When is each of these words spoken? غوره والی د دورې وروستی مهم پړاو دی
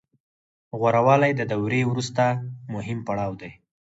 غوره 0.79 1.01
والی 1.07 1.31
د 1.35 1.41
دورې 1.51 1.81
وروستی 1.85 2.29
مهم 2.73 2.99
پړاو 3.07 3.31
دی 3.41 3.51